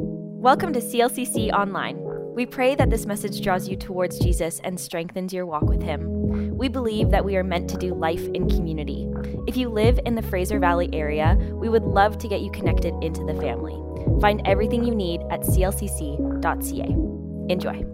[0.00, 1.98] Welcome to CLCC Online.
[2.34, 6.56] We pray that this message draws you towards Jesus and strengthens your walk with Him.
[6.56, 9.08] We believe that we are meant to do life in community.
[9.48, 12.94] If you live in the Fraser Valley area, we would love to get you connected
[13.02, 13.74] into the family.
[14.20, 16.96] Find everything you need at clcc.ca.
[17.52, 17.84] Enjoy.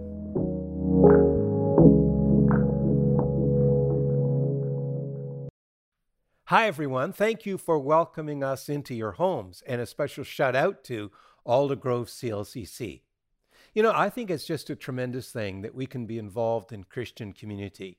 [6.49, 7.11] Hi, everyone.
[7.11, 11.09] Thank you for welcoming us into your homes, and a special shout out to
[11.45, 13.01] Aldergrove CLCC.
[13.73, 16.85] You know, I think it's just a tremendous thing that we can be involved in
[16.85, 17.97] Christian community.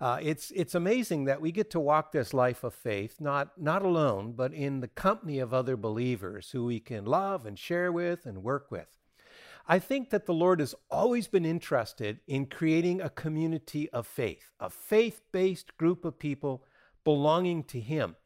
[0.00, 3.82] Uh, it's it's amazing that we get to walk this life of faith not not
[3.82, 8.26] alone, but in the company of other believers who we can love and share with
[8.26, 8.98] and work with.
[9.68, 14.50] I think that the Lord has always been interested in creating a community of faith,
[14.58, 16.64] a faith-based group of people
[17.04, 18.16] belonging to Him.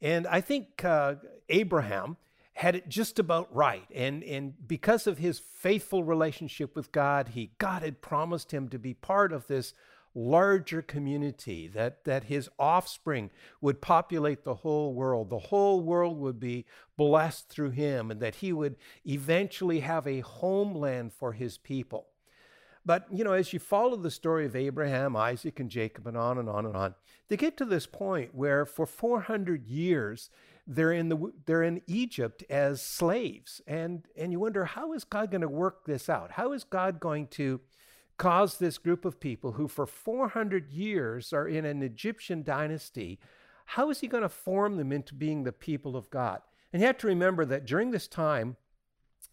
[0.00, 1.16] And I think uh,
[1.50, 2.16] Abraham
[2.54, 3.86] had it just about right.
[3.94, 8.78] And, and because of his faithful relationship with God, he, God had promised him to
[8.78, 9.74] be part of this
[10.14, 13.30] larger community, that, that his offspring
[13.60, 15.30] would populate the whole world.
[15.30, 20.20] The whole world would be blessed through him, and that he would eventually have a
[20.20, 22.08] homeland for his people.
[22.84, 26.36] But, you know, as you follow the story of Abraham, Isaac, and Jacob, and on
[26.38, 26.94] and on and on,
[27.28, 30.30] they get to this point where for 400 years,
[30.66, 33.60] they're in the they're in Egypt as slaves.
[33.66, 36.32] And and you wonder how is God going to work this out?
[36.32, 37.60] How is God going to
[38.18, 43.18] cause this group of people who for 400 years are in an Egyptian dynasty
[43.64, 46.40] how is he going to form them into being the people of God?
[46.72, 48.56] And you have to remember that during this time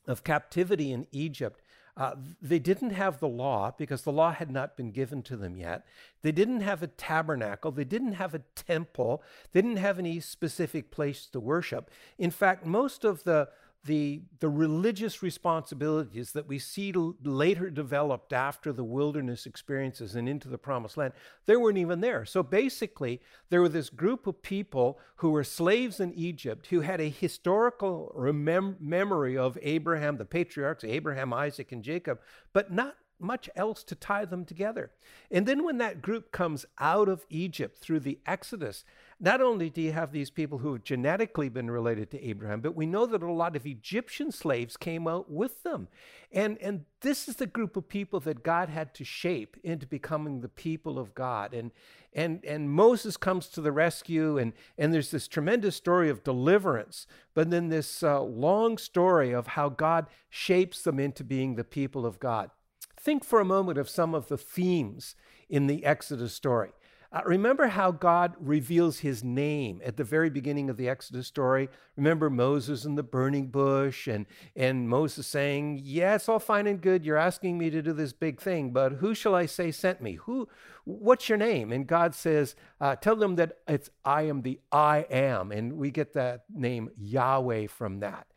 [0.08, 1.62] of captivity in Egypt
[2.00, 5.58] uh, they didn't have the law because the law had not been given to them
[5.58, 5.86] yet.
[6.22, 7.72] They didn't have a tabernacle.
[7.72, 9.22] They didn't have a temple.
[9.52, 11.92] They didn't have any specific place to worship.
[12.18, 13.50] In fact, most of the
[13.86, 20.50] the, the religious responsibilities that we see later developed after the wilderness experiences and into
[20.50, 21.14] the promised land,
[21.46, 22.26] they weren't even there.
[22.26, 27.00] So basically, there were this group of people who were slaves in Egypt who had
[27.00, 32.20] a historical remem- memory of Abraham, the patriarchs, Abraham, Isaac, and Jacob,
[32.52, 34.92] but not much else to tie them together.
[35.30, 38.84] And then when that group comes out of Egypt through the Exodus,
[39.20, 42.76] not only do you have these people who have genetically been related to Abraham, but
[42.76, 45.90] we know that a lot of Egyptian slaves came out with them.
[46.32, 50.40] And, and this is the group of people that God had to shape into becoming
[50.40, 51.54] the people of God.
[51.54, 51.72] And,
[52.14, 57.06] and, and Moses comes to the rescue, and, and there's this tremendous story of deliverance,
[57.34, 62.06] but then this uh, long story of how God shapes them into being the people
[62.06, 62.52] of God.
[63.00, 65.16] Think for a moment of some of the themes
[65.50, 66.72] in the Exodus story.
[67.12, 71.70] Uh, remember how God reveals his name at the very beginning of the Exodus story?
[71.96, 76.80] Remember Moses in the burning bush and, and Moses saying, Yeah, it's all fine and
[76.80, 77.04] good.
[77.04, 80.14] You're asking me to do this big thing, but who shall I say sent me?
[80.14, 80.48] Who,
[80.84, 81.72] what's your name?
[81.72, 85.52] And God says, uh, Tell them that it's I am the I am.
[85.52, 88.28] And we get that name Yahweh from that.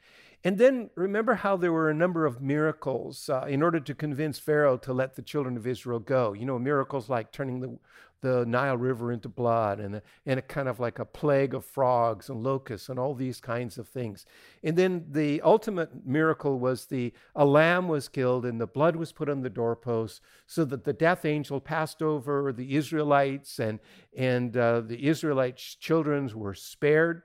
[0.45, 4.39] And then remember how there were a number of miracles uh, in order to convince
[4.41, 6.33] Pharaoh to let the children of Israel go.
[6.33, 7.79] You know, miracles like turning the,
[8.23, 11.65] the Nile River into blood and a, and a kind of like a plague of
[11.65, 14.27] frogs and locusts and all these kinds of things.
[14.65, 19.13] And then the ultimate miracle was the a lamb was killed and the blood was
[19.13, 23.79] put on the doorposts so that the death angel passed over the Israelites and,
[24.17, 27.23] and uh, the Israelites' children were spared.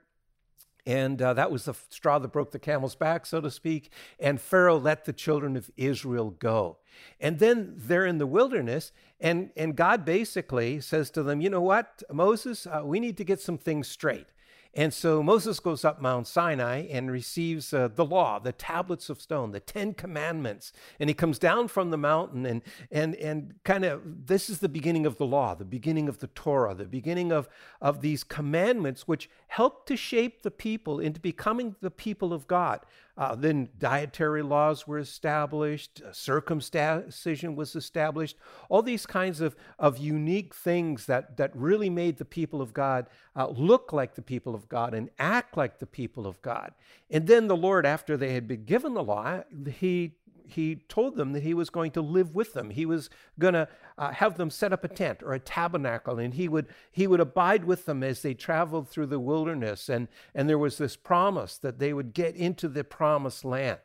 [0.88, 3.92] And uh, that was the straw that broke the camel's back, so to speak.
[4.18, 6.78] And Pharaoh let the children of Israel go.
[7.20, 8.90] And then they're in the wilderness,
[9.20, 13.24] and, and God basically says to them, You know what, Moses, uh, we need to
[13.24, 14.28] get some things straight.
[14.78, 19.20] And so Moses goes up Mount Sinai and receives uh, the law, the tablets of
[19.20, 20.72] stone, the Ten Commandments.
[21.00, 22.62] And he comes down from the mountain and,
[22.92, 26.28] and, and kind of, this is the beginning of the law, the beginning of the
[26.28, 27.48] Torah, the beginning of,
[27.80, 32.78] of these commandments, which help to shape the people into becoming the people of God.
[33.18, 38.36] Uh, then dietary laws were established, uh, circumcision was established,
[38.68, 43.08] all these kinds of, of unique things that, that really made the people of God
[43.34, 46.72] uh, look like the people of God and act like the people of God.
[47.10, 49.42] And then the Lord, after they had been given the law,
[49.80, 50.12] he
[50.48, 52.70] he told them that he was going to live with them.
[52.70, 56.34] He was going to uh, have them set up a tent or a tabernacle, and
[56.34, 59.88] he would he would abide with them as they traveled through the wilderness.
[59.88, 63.80] And and there was this promise that they would get into the promised land.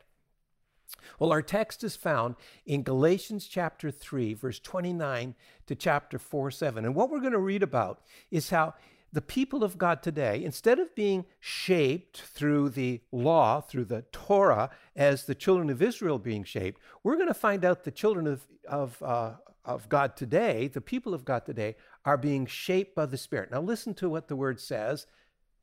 [1.20, 5.36] Well, our text is found in Galatians chapter 3, verse 29
[5.68, 6.86] to chapter 4, 7.
[6.86, 8.02] And what we're going to read about
[8.32, 8.76] is how
[9.14, 14.72] the people of God today, instead of being shaped through the law, through the Torah,
[14.96, 18.48] as the children of Israel being shaped, we're going to find out the children of,
[18.68, 19.34] of, uh,
[19.64, 23.52] of God today, the people of God today, are being shaped by the Spirit.
[23.52, 25.06] Now, listen to what the word says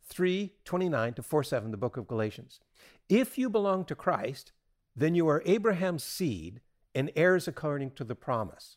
[0.05, 2.61] 329 to 47, the book of Galatians.
[3.08, 4.52] If you belong to Christ,
[4.94, 6.61] then you are Abraham's seed
[6.94, 8.76] and heirs according to the promise.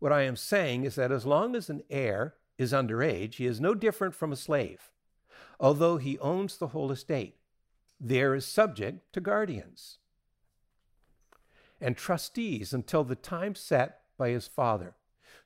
[0.00, 3.58] What I am saying is that as long as an heir is underage, he is
[3.58, 4.90] no different from a slave,
[5.58, 7.36] although he owns the whole estate.
[7.98, 9.98] There is subject to guardians
[11.80, 14.94] and trustees until the time set by his father.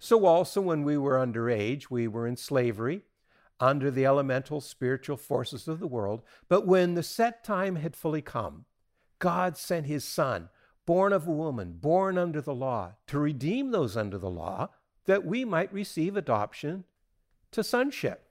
[0.01, 3.03] So also, when we were underage, we were in slavery
[3.61, 6.23] under the elemental spiritual forces of the world.
[6.49, 8.65] But when the set time had fully come,
[9.21, 10.49] God sent his Son,
[10.85, 14.71] born of a woman, born under the law, to redeem those under the law,
[15.07, 16.85] that we might receive adoption
[17.55, 18.29] to sonship.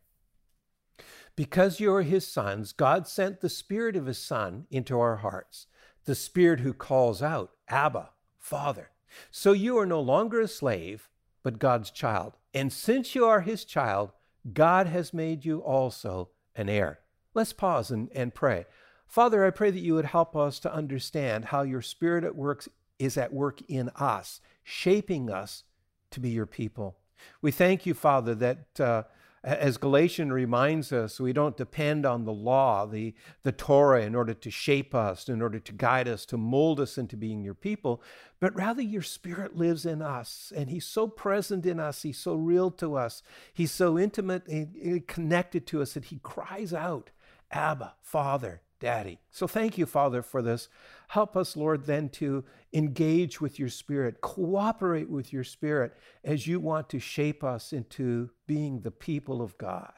[1.36, 5.66] Because you are his sons, God sent the Spirit of his Son into our hearts,
[6.06, 8.92] the Spirit who calls out, Abba, Father.
[9.32, 11.10] So you are no longer a slave,
[11.42, 12.34] but God's child.
[12.54, 14.12] And since you are his child,
[14.54, 17.00] God has made you also an heir.
[17.34, 18.66] Let's pause and, and pray.
[19.08, 22.66] Father, I pray that you would help us to understand how your Spirit at work
[23.00, 25.64] is at work in us, shaping us
[26.12, 26.98] to be your people.
[27.42, 29.04] We thank you, Father, that uh,
[29.44, 34.34] as Galatians reminds us, we don't depend on the law, the, the Torah, in order
[34.34, 38.02] to shape us, in order to guide us, to mold us into being your people,
[38.40, 40.54] but rather your Spirit lives in us.
[40.56, 43.22] And He's so present in us, He's so real to us,
[43.54, 47.12] He's so intimate and connected to us that He cries out,
[47.52, 49.18] Abba, Father, Daddy.
[49.32, 50.68] So thank you, Father, for this.
[51.08, 52.44] Help us, Lord, then to
[52.74, 55.94] engage with your Spirit, cooperate with your Spirit
[56.26, 59.94] as you want to shape us into being the people of God.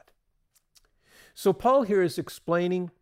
[1.34, 2.92] So Paul here is explaining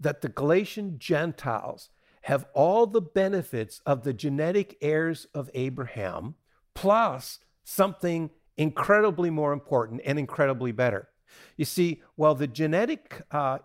[0.00, 1.90] that the Galatian Gentiles
[2.22, 6.36] have all the benefits of the genetic heirs of Abraham,
[6.72, 11.10] plus something incredibly more important and incredibly better.
[11.58, 13.58] You see, while the genetic uh,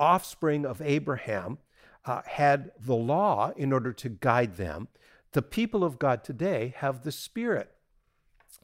[0.00, 1.58] offspring of Abraham
[2.04, 4.88] uh, had the law in order to guide them.
[5.32, 7.70] The people of God today have the Spirit.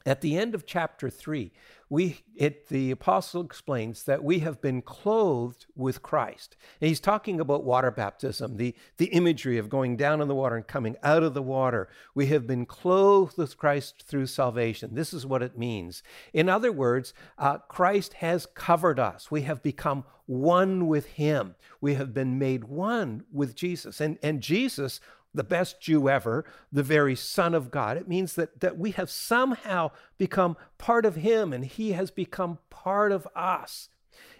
[0.05, 1.51] At the end of chapter 3,
[1.89, 6.57] we, it, the apostle explains that we have been clothed with Christ.
[6.81, 10.57] And he's talking about water baptism, the, the imagery of going down in the water
[10.57, 11.87] and coming out of the water.
[12.13, 14.95] We have been clothed with Christ through salvation.
[14.95, 16.03] This is what it means.
[16.33, 19.31] In other words, uh, Christ has covered us.
[19.31, 21.55] We have become one with him.
[21.79, 24.01] We have been made one with Jesus.
[24.01, 24.99] And, and Jesus
[25.33, 27.97] the best Jew ever, the very Son of God.
[27.97, 32.59] It means that, that we have somehow become part of Him and He has become
[32.69, 33.89] part of us.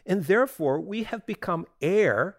[0.06, 2.38] And therefore, we have become heir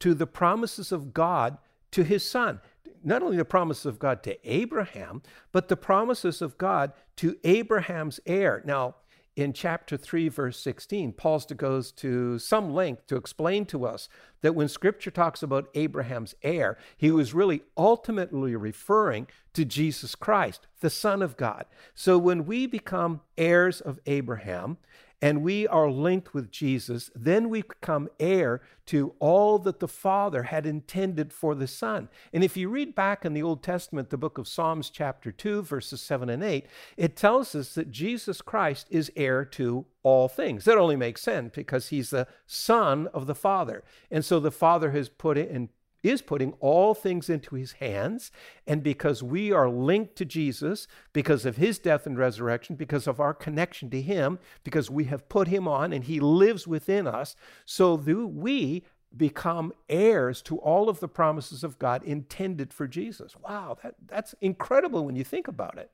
[0.00, 1.58] to the promises of God
[1.92, 2.60] to His Son.
[3.04, 5.22] Not only the promises of God to Abraham,
[5.52, 8.62] but the promises of God to Abraham's heir.
[8.64, 8.96] Now,
[9.38, 14.08] in chapter 3, verse 16, Paul goes to some length to explain to us
[14.40, 20.66] that when scripture talks about Abraham's heir, he was really ultimately referring to Jesus Christ,
[20.80, 21.66] the Son of God.
[21.94, 24.78] So when we become heirs of Abraham,
[25.20, 30.44] and we are linked with Jesus, then we become heir to all that the Father
[30.44, 32.08] had intended for the Son.
[32.32, 35.62] And if you read back in the Old Testament, the book of Psalms, chapter 2,
[35.62, 40.64] verses 7 and 8, it tells us that Jesus Christ is heir to all things.
[40.64, 43.82] That only makes sense because he's the Son of the Father.
[44.10, 45.68] And so the Father has put it in
[46.02, 48.30] is putting all things into his hands.
[48.66, 53.20] And because we are linked to Jesus, because of his death and resurrection, because of
[53.20, 57.34] our connection to him, because we have put him on and he lives within us,
[57.64, 58.84] so do we
[59.16, 63.34] become heirs to all of the promises of God intended for Jesus.
[63.36, 65.90] Wow, that, that's incredible when you think about it.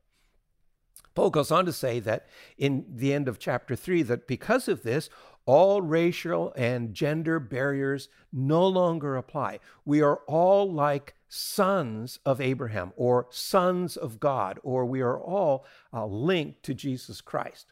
[1.15, 2.27] Paul goes on to say that
[2.59, 5.09] in the end of chapter 3 that because of this,
[5.47, 9.61] all racial and gender barriers no longer apply.
[9.85, 15.67] We are all like sons of Abraham or sons of God, or we are all
[15.93, 17.67] uh, linked to Jesus Christ.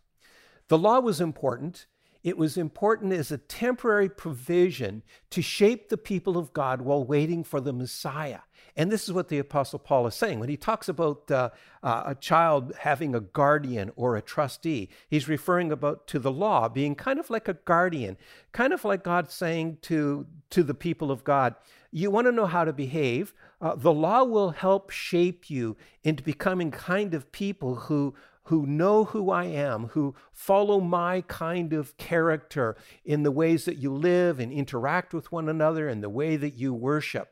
[0.68, 1.86] The law was important.
[2.22, 7.42] It was important as a temporary provision to shape the people of God while waiting
[7.42, 8.40] for the Messiah.
[8.76, 10.40] And this is what the Apostle Paul is saying.
[10.40, 11.50] When he talks about uh,
[11.82, 16.68] uh, a child having a guardian or a trustee, he's referring about to the law
[16.68, 18.16] being kind of like a guardian,
[18.52, 21.54] kind of like God saying to, to the people of God,
[21.90, 26.22] you want to know how to behave, uh, the law will help shape you into
[26.22, 28.14] becoming kind of people who
[28.46, 33.78] who know who I am, who follow my kind of character in the ways that
[33.78, 37.31] you live and interact with one another and the way that you worship.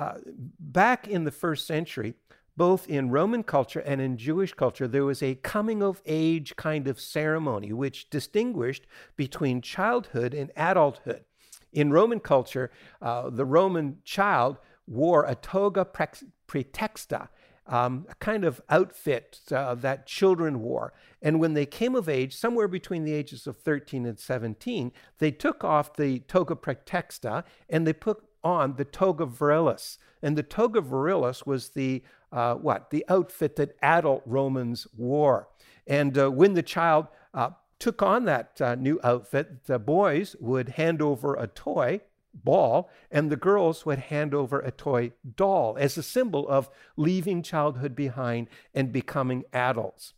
[0.00, 0.14] Uh,
[0.58, 2.14] back in the first century,
[2.56, 6.88] both in Roman culture and in Jewish culture, there was a coming of age kind
[6.88, 11.24] of ceremony which distinguished between childhood and adulthood.
[11.74, 12.70] In Roman culture,
[13.02, 17.28] uh, the Roman child wore a toga praetexta,
[17.66, 20.94] um, a kind of outfit uh, that children wore.
[21.20, 25.30] And when they came of age, somewhere between the ages of 13 and 17, they
[25.30, 29.98] took off the toga praetexta and they put on the toga virilis.
[30.22, 32.90] And the toga virilis was the uh, what?
[32.90, 35.48] The outfit that adult Romans wore.
[35.86, 40.70] And uh, when the child uh, took on that uh, new outfit, the boys would
[40.70, 45.98] hand over a toy ball, and the girls would hand over a toy doll as
[45.98, 50.14] a symbol of leaving childhood behind and becoming adults.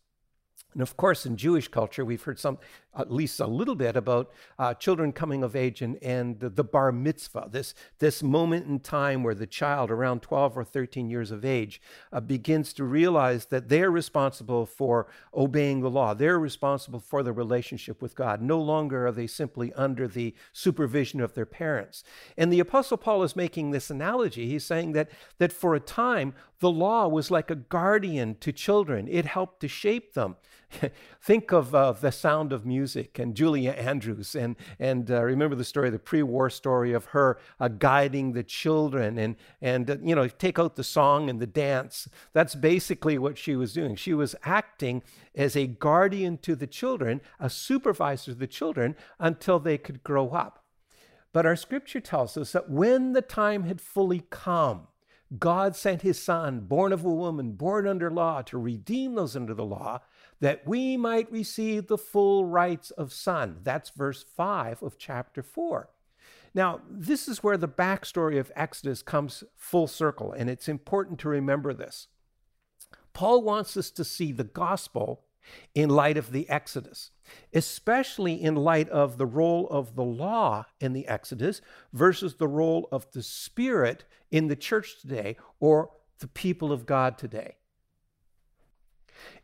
[0.72, 2.58] And of course, in Jewish culture, we've heard some,
[2.96, 6.92] at least a little bit, about uh, children coming of age and, and the, bar
[6.92, 11.44] mitzvah, this, this moment in time where the child, around 12 or 13 years of
[11.44, 11.80] age,
[12.12, 16.14] uh, begins to realize that they're responsible for obeying the law.
[16.14, 18.42] They're responsible for the relationship with God.
[18.42, 22.04] No longer are they simply under the supervision of their parents.
[22.36, 24.46] And the Apostle Paul is making this analogy.
[24.46, 29.08] He's saying that, that for a time, the law was like a guardian to children,
[29.08, 30.36] it helped to shape them.
[31.20, 35.62] Think of uh, the sound of music and Julie Andrews, and, and uh, remember the
[35.62, 40.16] story, the pre war story of her uh, guiding the children, and, and uh, you
[40.16, 42.08] know, take out the song and the dance.
[42.32, 43.94] That's basically what she was doing.
[43.94, 45.04] She was acting
[45.36, 50.30] as a guardian to the children, a supervisor to the children until they could grow
[50.30, 50.64] up.
[51.32, 54.88] But our scripture tells us that when the time had fully come,
[55.38, 59.54] God sent his son, born of a woman, born under law, to redeem those under
[59.54, 60.00] the law,
[60.42, 63.60] that we might receive the full rights of son.
[63.62, 65.88] That's verse 5 of chapter 4.
[66.52, 71.28] Now, this is where the backstory of Exodus comes full circle, and it's important to
[71.28, 72.08] remember this.
[73.12, 75.22] Paul wants us to see the gospel
[75.76, 77.12] in light of the Exodus,
[77.54, 81.60] especially in light of the role of the law in the Exodus
[81.92, 87.16] versus the role of the Spirit in the church today or the people of God
[87.16, 87.58] today.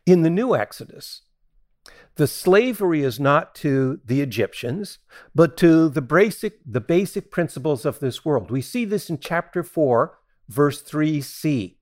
[0.09, 1.21] In the new Exodus,
[2.15, 4.97] the slavery is not to the Egyptians,
[5.35, 8.49] but to the basic, the basic principles of this world.
[8.49, 11.75] We see this in chapter 4, verse 3c.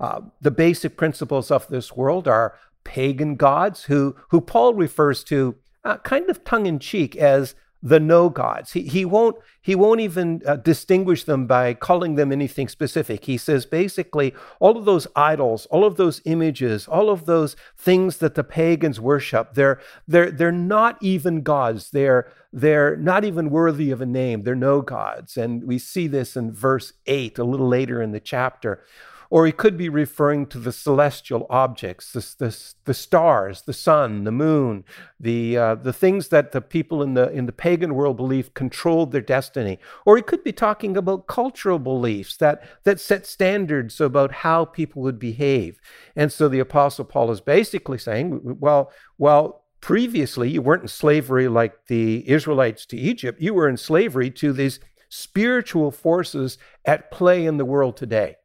[0.00, 5.54] Uh, the basic principles of this world are pagan gods who, who Paul refers to
[5.84, 8.72] uh, kind of tongue in cheek as the no gods.
[8.72, 13.24] He, he, won't, he won't even uh, distinguish them by calling them anything specific.
[13.24, 18.16] He says basically all of those idols, all of those images, all of those things
[18.18, 21.90] that the pagans worship, they're, they're, they're not even gods.
[21.90, 24.42] They're, they're not even worthy of a name.
[24.42, 25.36] They're no gods.
[25.36, 28.82] And we see this in verse 8, a little later in the chapter.
[29.30, 34.24] Or he could be referring to the celestial objects, the, the, the stars, the sun,
[34.24, 34.84] the moon,
[35.20, 39.12] the, uh, the things that the people in the, in the pagan world believed controlled
[39.12, 39.78] their destiny.
[40.06, 45.02] Or he could be talking about cultural beliefs that, that set standards about how people
[45.02, 45.78] would behave.
[46.16, 51.48] And so the Apostle Paul is basically saying, well, well, previously you weren't in slavery
[51.48, 57.44] like the Israelites to Egypt, you were in slavery to these spiritual forces at play
[57.44, 58.36] in the world today.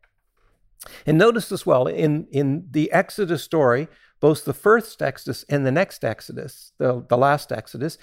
[1.05, 3.87] And notice as well in, in the Exodus story,
[4.23, 7.97] both the first Exodus and the next Exodus, the, the last Exodus,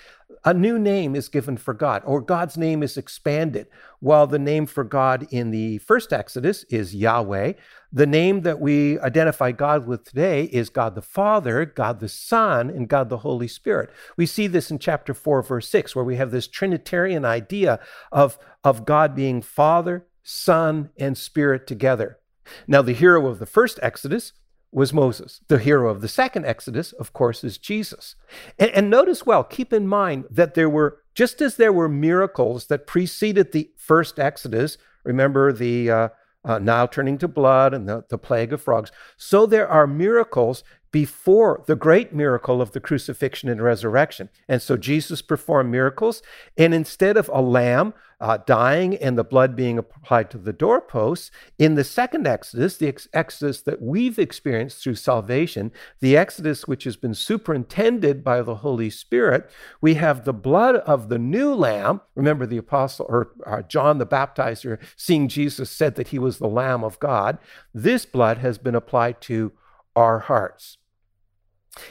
[0.44, 3.68] a new name is given for God, or God's name is expanded.
[4.00, 7.54] While the name for God in the first Exodus is Yahweh,
[7.90, 12.68] the name that we identify God with today is God the Father, God the Son,
[12.68, 13.88] and God the Holy Spirit.
[14.18, 17.80] We see this in chapter 4, verse 6, where we have this Trinitarian idea
[18.12, 22.19] of, of God being Father, Son, and Spirit together.
[22.66, 24.32] Now, the hero of the first Exodus
[24.72, 25.40] was Moses.
[25.48, 28.14] The hero of the second Exodus, of course, is Jesus.
[28.58, 32.66] And, and, notice well, keep in mind that there were, just as there were miracles
[32.66, 36.08] that preceded the first Exodus, remember the uh,
[36.44, 40.62] uh, Nile turning to blood and the, the plague of frogs, so there are miracles
[40.92, 44.28] before the great miracle of the crucifixion and resurrection.
[44.48, 46.22] And so Jesus performed miracles,
[46.56, 51.30] and instead of a lamb uh, dying and the blood being applied to the doorposts,
[51.58, 56.84] in the second Exodus, the ex- Exodus that we've experienced through salvation, the Exodus which
[56.84, 62.02] has been superintended by the Holy Spirit, we have the blood of the new lamb.
[62.14, 66.48] Remember, the apostle or uh, John the baptizer, seeing Jesus, said that he was the
[66.48, 67.38] Lamb of God.
[67.72, 69.52] This blood has been applied to
[69.96, 70.76] our hearts.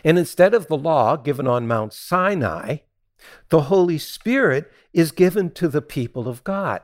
[0.04, 2.78] And instead of the law given on Mount Sinai,
[3.50, 6.82] the Holy Spirit is given to the people of God.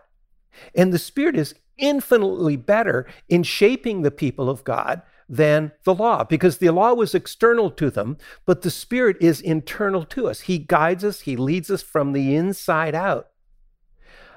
[0.74, 6.24] And the Spirit is infinitely better in shaping the people of God than the law
[6.24, 10.42] because the law was external to them, but the Spirit is internal to us.
[10.42, 13.30] He guides us, He leads us from the inside out.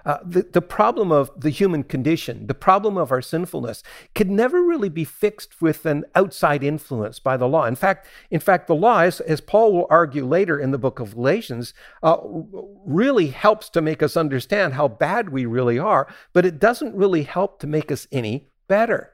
[0.09, 3.83] Uh, the, the problem of the human condition, the problem of our sinfulness,
[4.15, 7.67] could never really be fixed with an outside influence by the law.
[7.67, 10.99] In fact, in fact, the law, as, as Paul will argue later in the book
[10.99, 12.17] of Galatians, uh,
[12.87, 17.25] really helps to make us understand how bad we really are, but it doesn't really
[17.25, 19.13] help to make us any better.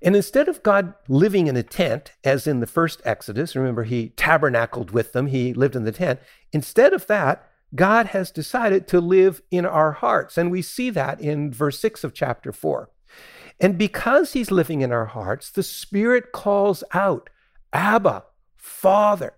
[0.00, 4.08] And instead of God living in a tent, as in the first Exodus, remember he
[4.16, 6.20] tabernacled with them, he lived in the tent.
[6.50, 10.38] Instead of that, God has decided to live in our hearts.
[10.38, 12.90] And we see that in verse 6 of chapter 4.
[13.60, 17.30] And because he's living in our hearts, the Spirit calls out,
[17.72, 18.24] Abba,
[18.56, 19.34] Father.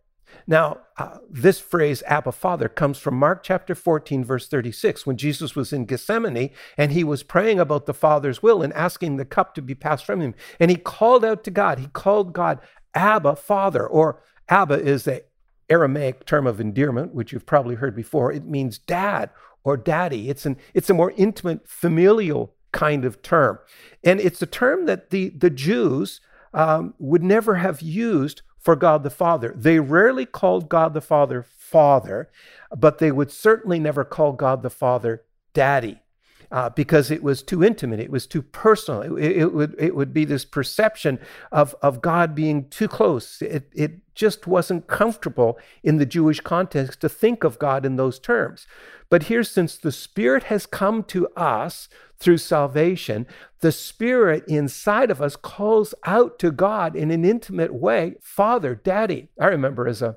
[0.46, 5.54] Now, uh, this phrase, Abba, Father, comes from Mark chapter 14, verse 36, when Jesus
[5.54, 9.54] was in Gethsemane and he was praying about the Father's will and asking the cup
[9.54, 10.34] to be passed from him.
[10.60, 11.78] And he called out to God.
[11.78, 12.60] He called God
[12.94, 15.22] Abba, Father, or Abba is a
[15.68, 18.32] Aramaic term of endearment, which you've probably heard before.
[18.32, 19.30] It means dad
[19.64, 20.30] or daddy.
[20.30, 23.58] It's, an, it's a more intimate, familial kind of term.
[24.04, 26.20] And it's a term that the, the Jews
[26.54, 29.54] um, would never have used for God the Father.
[29.56, 32.30] They rarely called God the Father Father,
[32.76, 36.00] but they would certainly never call God the Father Daddy
[36.50, 39.16] uh, because it was too intimate, it was too personal.
[39.16, 41.18] It, it, would it would be this perception
[41.52, 43.42] of of God being too close.
[43.42, 48.18] It it just wasn't comfortable in the Jewish context to think of God in those
[48.18, 48.66] terms.
[49.08, 51.88] But here, since the Spirit has come to us
[52.18, 53.26] through salvation,
[53.60, 59.28] the Spirit inside of us calls out to God in an intimate way, Father, Daddy.
[59.38, 60.16] I remember as a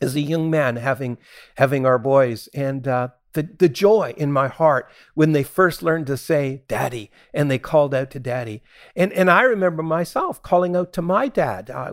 [0.00, 1.18] as a young man having
[1.56, 6.08] having our boys and uh, the, the joy in my heart when they first learned
[6.08, 8.62] to say daddy and they called out to daddy.
[8.96, 11.92] And and i remember myself calling out to my dad uh,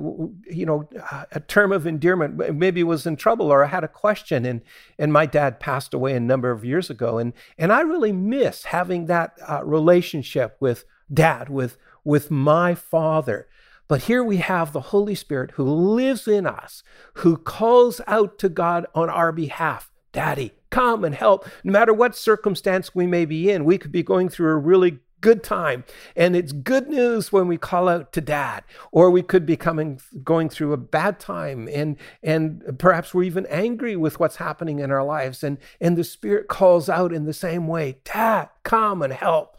[0.50, 0.90] you know
[1.32, 4.62] a term of endearment maybe was in trouble or i had a question and
[4.98, 7.20] and my dad passed away a number of years ago.
[7.20, 13.48] And and i really miss having that uh, relationship with dad with with my father.
[13.88, 16.82] But here we have the Holy Spirit who lives in us,
[17.16, 21.48] who calls out to God on our behalf Daddy, come and help.
[21.64, 25.00] No matter what circumstance we may be in, we could be going through a really
[25.22, 25.86] good time.
[26.18, 30.02] And it's good news when we call out to dad, or we could be coming
[30.24, 34.92] going through a bad time and and perhaps we're even angry with what's happening in
[34.92, 35.44] our lives.
[35.44, 39.58] And, and the spirit calls out in the same way, Dad, come and help.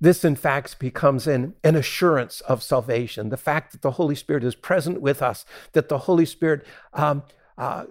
[0.00, 3.28] This, in fact, becomes an, an assurance of salvation.
[3.28, 7.22] The fact that the Holy Spirit is present with us, that the Holy Spirit um,
[7.56, 7.84] uh,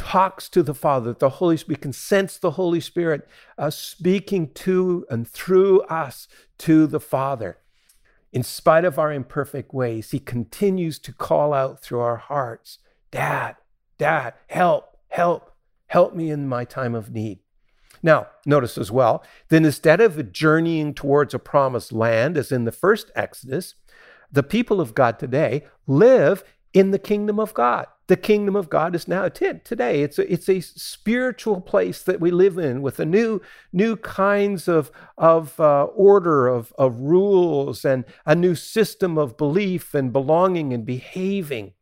[0.00, 4.48] talks to the Father, the Holy Spirit, we can sense the Holy Spirit uh, speaking
[4.54, 7.58] to and through us to the Father.
[8.32, 12.78] In spite of our imperfect ways, He continues to call out through our hearts,
[13.10, 13.56] Dad,
[13.98, 15.54] Dad, help, help,
[15.88, 17.40] help me in my time of need.
[18.02, 22.72] Now, notice as well, then instead of journeying towards a promised land, as in the
[22.72, 23.74] first Exodus,
[24.32, 28.96] the people of God today live in the kingdom of God the kingdom of God
[28.96, 30.02] is now today.
[30.02, 33.40] It's a, it's a spiritual place that we live in with a new
[33.72, 39.94] new kinds of of uh, order of of rules and a new system of belief
[39.94, 41.74] and belonging and behaving.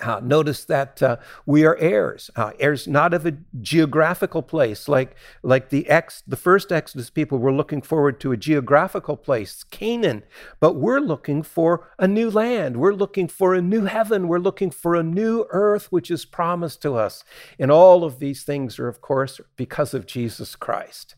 [0.00, 5.14] Uh, notice that uh, we are heirs, uh, heirs not of a geographical place like
[5.42, 10.22] like the ex the first Exodus people were looking forward to a geographical place, Canaan,
[10.58, 12.78] but we're looking for a new land.
[12.78, 14.26] We're looking for a new heaven.
[14.26, 17.22] We're looking for a new earth which is promised to us.
[17.58, 21.16] And all of these things are, of course, because of Jesus Christ.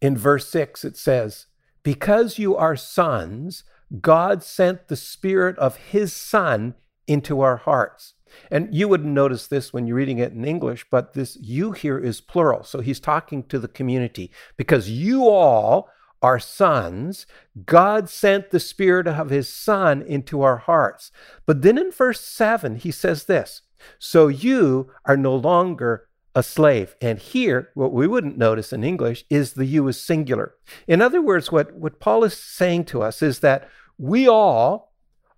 [0.00, 1.46] In verse six, it says,
[1.82, 3.64] "Because you are sons."
[4.00, 6.74] God sent the Spirit of His Son
[7.06, 8.14] into our hearts.
[8.50, 11.98] And you wouldn't notice this when you're reading it in English, but this you here
[11.98, 12.64] is plural.
[12.64, 15.88] So he's talking to the community because you all
[16.22, 17.26] are sons.
[17.66, 21.12] God sent the Spirit of His Son into our hearts.
[21.46, 23.62] But then in verse 7, he says this
[23.98, 26.96] So you are no longer a slave.
[27.00, 30.54] And here, what we wouldn't notice in English is the you is singular.
[30.88, 34.92] In other words, what, what Paul is saying to us is that we all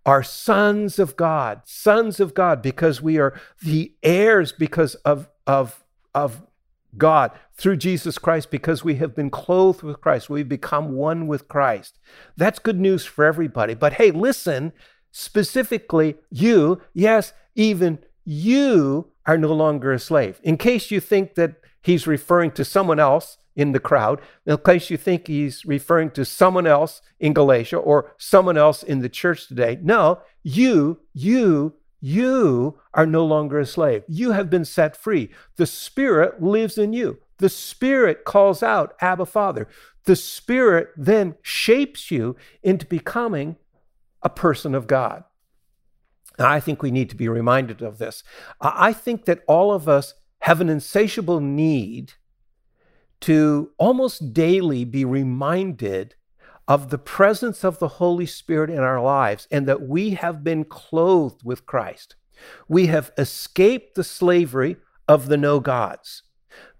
[0.04, 5.84] are sons of God, sons of God, because we are the heirs because of, of,
[6.14, 6.46] of
[6.96, 10.30] God through Jesus Christ, because we have been clothed with Christ.
[10.30, 11.98] We've become one with Christ.
[12.36, 13.74] That's good news for everybody.
[13.74, 14.72] But hey, listen,
[15.10, 20.40] specifically you, yes, even you are no longer a slave.
[20.42, 24.90] In case you think that he's referring to someone else in the crowd, in case
[24.90, 29.48] you think he's referring to someone else in Galatia or someone else in the church
[29.48, 34.04] today, no, you, you, you are no longer a slave.
[34.06, 35.30] You have been set free.
[35.56, 37.18] The Spirit lives in you.
[37.38, 39.66] The Spirit calls out, Abba, Father.
[40.04, 43.56] The Spirit then shapes you into becoming
[44.22, 45.24] a person of God.
[46.38, 48.22] Now, I think we need to be reminded of this.
[48.60, 52.12] I think that all of us have an insatiable need
[53.20, 56.14] to almost daily be reminded
[56.68, 60.64] of the presence of the Holy Spirit in our lives and that we have been
[60.64, 62.16] clothed with Christ.
[62.68, 64.76] We have escaped the slavery
[65.08, 66.22] of the no gods.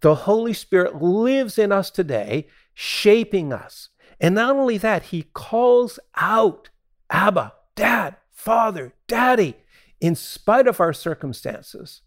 [0.00, 3.90] The Holy Spirit lives in us today, shaping us.
[4.20, 6.70] And not only that, He calls out
[7.10, 9.56] Abba, Dad, Father, Daddy,
[10.00, 12.02] in spite of our circumstances.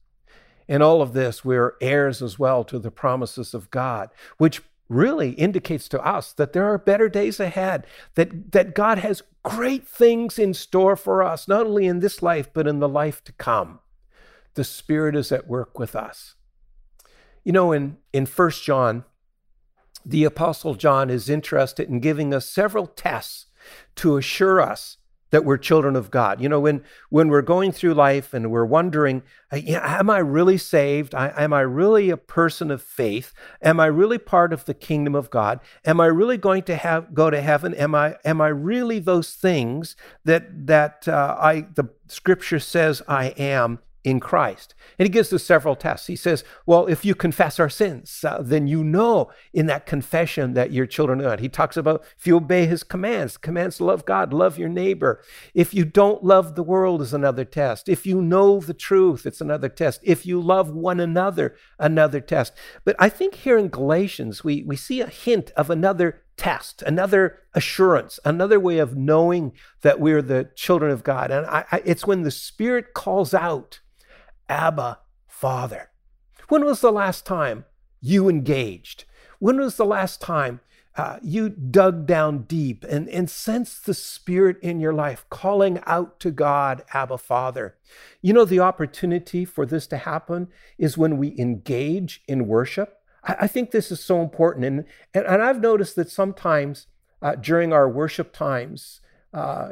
[0.69, 5.31] In all of this, we're heirs as well to the promises of God, which really
[5.31, 10.37] indicates to us that there are better days ahead, that, that God has great things
[10.37, 13.79] in store for us, not only in this life, but in the life to come.
[14.53, 16.35] The Spirit is at work with us.
[17.43, 19.05] You know, in, in 1 John,
[20.05, 23.47] the Apostle John is interested in giving us several tests
[23.95, 24.97] to assure us
[25.31, 26.41] that we're children of God.
[26.41, 31.13] You know, when when we're going through life and we're wondering, am I really saved?
[31.15, 33.33] am I really a person of faith?
[33.61, 35.59] Am I really part of the kingdom of God?
[35.85, 37.73] Am I really going to have go to heaven?
[37.75, 43.27] Am I am I really those things that that uh, I the Scripture says I
[43.37, 43.79] am?
[44.09, 44.73] In Christ.
[44.97, 46.07] And he gives us several tests.
[46.07, 50.53] He says, well, if you confess our sins, uh, then you know in that confession
[50.53, 51.39] that you're children of God.
[51.39, 55.21] He talks about if you obey his commands, commands to love God, love your neighbor.
[55.53, 57.87] If you don't love the world is another test.
[57.87, 60.01] If you know the truth, it's another test.
[60.03, 62.53] If you love one another, another test.
[62.83, 67.39] But I think here in Galatians, we, we see a hint of another test, another
[67.53, 71.31] assurance, another way of knowing that we're the children of God.
[71.31, 73.81] And I, I, it's when the Spirit calls out,
[74.49, 75.91] Abba, Father.
[76.49, 77.65] When was the last time
[78.01, 79.05] you engaged?
[79.37, 80.59] When was the last time
[80.97, 86.19] uh, you dug down deep and, and sensed the Spirit in your life calling out
[86.21, 87.77] to God, Abba, Father?
[88.21, 92.97] You know, the opportunity for this to happen is when we engage in worship.
[93.23, 94.65] I, I think this is so important.
[94.65, 96.87] And, and, and I've noticed that sometimes
[97.21, 99.01] uh, during our worship times,
[99.33, 99.69] uh,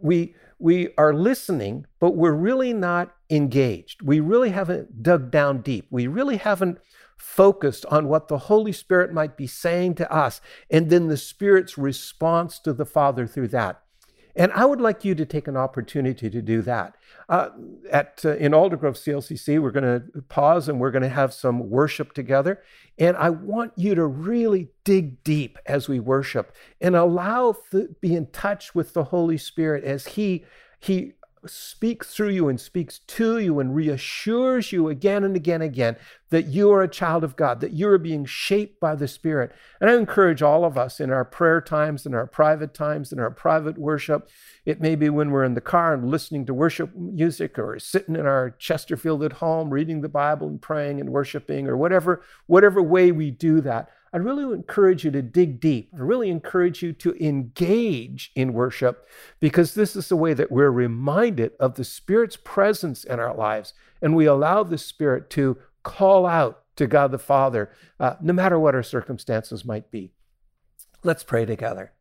[0.00, 4.02] we, we are listening, but we're really not engaged.
[4.02, 5.86] We really haven't dug down deep.
[5.90, 6.78] We really haven't
[7.16, 10.40] focused on what the Holy Spirit might be saying to us,
[10.70, 13.82] and then the Spirit's response to the Father through that.
[14.36, 16.96] And I would like you to take an opportunity to do that.
[17.28, 17.50] Uh,
[17.90, 21.68] at uh, in Aldergrove CLCC, we're going to pause and we're going to have some
[21.68, 22.62] worship together.
[22.98, 28.14] And I want you to really dig deep as we worship and allow the, be
[28.14, 30.44] in touch with the Holy Spirit as He
[30.78, 31.14] He
[31.46, 35.96] speaks through you and speaks to you and reassures you again and again and again
[36.30, 39.52] that you are a child of God, that you are being shaped by the Spirit.
[39.80, 43.18] And I encourage all of us in our prayer times, in our private times, in
[43.18, 44.28] our private worship.
[44.64, 48.14] It may be when we're in the car and listening to worship music or sitting
[48.14, 52.82] in our Chesterfield at home reading the Bible and praying and worshiping or whatever whatever
[52.82, 53.88] way we do that.
[54.12, 55.90] I really encourage you to dig deep.
[55.94, 59.06] I really encourage you to engage in worship
[59.38, 63.72] because this is the way that we're reminded of the Spirit's presence in our lives.
[64.02, 67.70] And we allow the Spirit to call out to God the Father,
[68.00, 70.12] uh, no matter what our circumstances might be.
[71.04, 71.92] Let's pray together.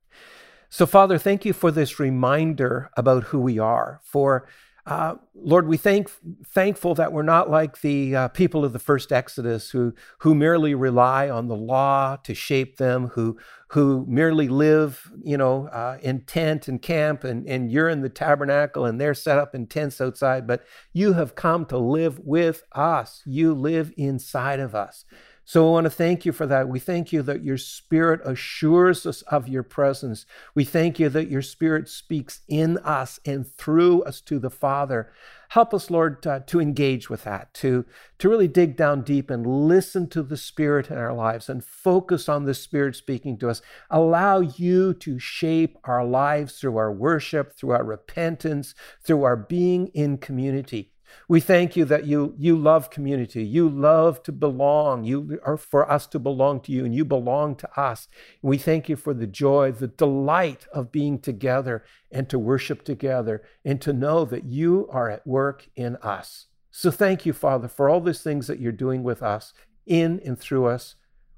[0.69, 4.47] So, Father, thank you for this reminder about who we are, for
[4.89, 6.09] uh, Lord, we thank
[6.47, 10.73] thankful that we're not like the uh, people of the first Exodus who who merely
[10.73, 16.21] rely on the law to shape them, who who merely live, you know, uh, in
[16.21, 20.01] tent and camp, and and you're in the tabernacle and they're set up in tents
[20.01, 20.47] outside.
[20.47, 23.21] But you have come to live with us.
[23.27, 25.05] You live inside of us.
[25.49, 26.69] So I want to thank you for that.
[26.69, 30.27] We thank you that your spirit assures us of your presence.
[30.53, 35.11] We thank you that your spirit speaks in us and through us to the Father.
[35.47, 37.83] Help us, Lord, to engage with that, to,
[38.19, 42.29] to really dig down deep and listen to the Spirit in our lives and focus
[42.29, 43.63] on the Spirit speaking to us.
[43.89, 49.87] Allow you to shape our lives through our worship, through our repentance, through our being
[49.95, 50.91] in community.
[51.27, 53.43] We thank you that you, you love community.
[53.43, 55.03] You love to belong.
[55.03, 58.07] You are for us to belong to you, and you belong to us.
[58.41, 63.43] We thank you for the joy, the delight of being together and to worship together
[63.63, 66.47] and to know that you are at work in us.
[66.71, 69.53] So thank you, Father, for all these things that you're doing with us,
[69.85, 70.95] in and through us.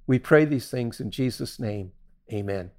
[0.07, 1.91] We pray these things in Jesus' name.
[2.31, 2.71] Amen.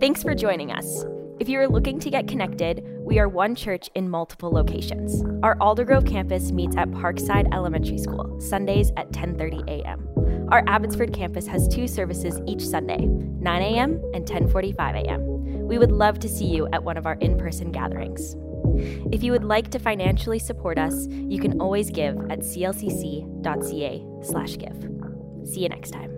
[0.00, 1.04] Thanks for joining us.
[1.40, 5.22] If you are looking to get connected, we are one church in multiple locations.
[5.44, 10.08] Our Aldergrove campus meets at Parkside Elementary School, Sundays at 10:30 a.m.
[10.50, 14.02] Our Abbotsford campus has two services each Sunday, 9 a.m.
[14.14, 15.68] and 10:45 a.m.
[15.68, 18.34] We would love to see you at one of our in-person gatherings.
[19.12, 22.98] If you would like to financially support us, you can always give at clcc.ca/give.
[25.48, 26.17] See you next time.